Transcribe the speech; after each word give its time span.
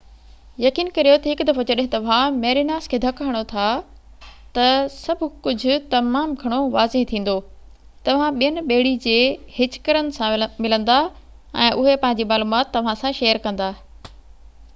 يقين 0.63 0.87
ڪريو 0.93 1.17
ته 1.23 1.31
هڪ 1.31 1.45
دفعو 1.47 1.63
جڏهن 1.71 1.89
توهان 1.95 2.37
ميريناس 2.45 2.87
کي 2.93 2.99
ڌڪ 3.03 3.19
هڻو 3.25 3.41
ٿا 3.51 3.65
ته 4.57 4.71
سڀ 4.95 5.19
ڪجهه 5.49 5.75
تمام 5.91 6.33
گهڻو 6.43 6.59
واضح 6.77 7.05
ٿيندو 7.11 7.35
توهان 8.09 8.39
ٻين 8.41 8.59
ٻيڙي 8.73 8.93
جي 9.05 9.15
هچڪرن 9.59 10.11
سان 10.19 10.47
ملندا 10.67 10.99
۽ 11.67 11.77
اهي 11.83 11.99
پنهنجي 12.07 12.25
معلومات 12.33 12.73
توهان 12.79 13.01
سان 13.03 13.19
شيئر 13.21 13.41
ڪندا 13.47 13.69